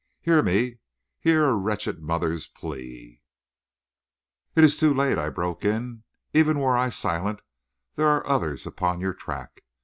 Hear 0.21 0.41
me; 0.41 0.79
hear 1.19 1.45
a 1.45 1.53
wretched 1.55 2.01
mother's 2.01 2.47
plea" 2.47 3.21
"It 4.55 4.63
is 4.63 4.75
too 4.75 4.91
late," 4.95 5.19
I 5.19 5.29
broke 5.29 5.63
in. 5.63 6.01
"Even 6.33 6.57
were 6.57 6.75
I 6.75 6.89
silent 6.89 7.43
there 7.93 8.07
are 8.07 8.25
others 8.25 8.65
upon 8.65 8.99
your 8.99 9.13
track. 9.13 9.63